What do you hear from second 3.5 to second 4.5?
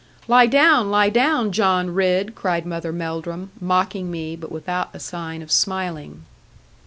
mocking me,